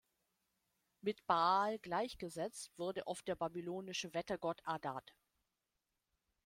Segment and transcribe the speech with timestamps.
[1.01, 5.13] Mit Baal gleichgesetzt wurde oft der babylonische Wettergott Adad.